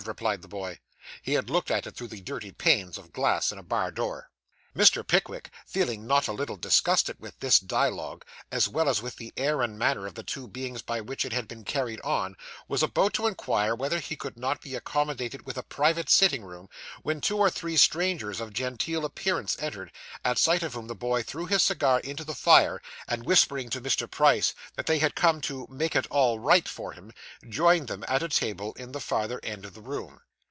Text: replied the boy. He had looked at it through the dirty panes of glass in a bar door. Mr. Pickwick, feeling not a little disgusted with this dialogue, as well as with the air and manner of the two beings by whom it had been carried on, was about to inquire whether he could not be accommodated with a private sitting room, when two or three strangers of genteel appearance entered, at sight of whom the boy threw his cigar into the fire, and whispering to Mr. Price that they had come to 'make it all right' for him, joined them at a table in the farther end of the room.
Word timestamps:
replied 0.07 0.41
the 0.41 0.47
boy. 0.47 0.79
He 1.21 1.33
had 1.33 1.47
looked 1.51 1.69
at 1.69 1.85
it 1.85 1.95
through 1.95 2.07
the 2.07 2.21
dirty 2.21 2.51
panes 2.51 2.97
of 2.97 3.13
glass 3.13 3.51
in 3.51 3.59
a 3.59 3.63
bar 3.63 3.91
door. 3.91 4.29
Mr. 4.75 5.05
Pickwick, 5.05 5.51
feeling 5.67 6.07
not 6.07 6.29
a 6.29 6.31
little 6.31 6.55
disgusted 6.55 7.17
with 7.19 7.37
this 7.39 7.59
dialogue, 7.59 8.23
as 8.53 8.67
well 8.69 8.87
as 8.87 9.01
with 9.01 9.17
the 9.17 9.33
air 9.35 9.61
and 9.61 9.77
manner 9.77 10.07
of 10.07 10.15
the 10.15 10.23
two 10.23 10.47
beings 10.47 10.81
by 10.81 10.99
whom 10.99 11.09
it 11.11 11.33
had 11.33 11.45
been 11.45 11.65
carried 11.65 11.99
on, 12.05 12.33
was 12.69 12.81
about 12.81 13.11
to 13.13 13.27
inquire 13.27 13.75
whether 13.75 13.99
he 13.99 14.15
could 14.15 14.37
not 14.37 14.61
be 14.61 14.73
accommodated 14.73 15.45
with 15.45 15.57
a 15.57 15.63
private 15.63 16.09
sitting 16.09 16.41
room, 16.45 16.69
when 17.03 17.19
two 17.19 17.37
or 17.37 17.49
three 17.49 17.75
strangers 17.75 18.39
of 18.39 18.53
genteel 18.53 19.03
appearance 19.03 19.57
entered, 19.59 19.91
at 20.23 20.37
sight 20.37 20.63
of 20.63 20.73
whom 20.73 20.87
the 20.87 20.95
boy 20.95 21.21
threw 21.21 21.45
his 21.47 21.61
cigar 21.61 21.99
into 21.99 22.23
the 22.23 22.33
fire, 22.33 22.81
and 23.09 23.25
whispering 23.25 23.69
to 23.69 23.81
Mr. 23.81 24.09
Price 24.09 24.53
that 24.77 24.85
they 24.85 24.99
had 24.99 25.15
come 25.15 25.41
to 25.41 25.67
'make 25.69 25.97
it 25.97 26.07
all 26.09 26.39
right' 26.39 26.65
for 26.67 26.93
him, 26.93 27.11
joined 27.49 27.89
them 27.89 28.05
at 28.07 28.23
a 28.23 28.29
table 28.29 28.71
in 28.75 28.93
the 28.93 29.01
farther 29.01 29.41
end 29.43 29.65
of 29.65 29.73
the 29.73 29.81
room. 29.81 30.21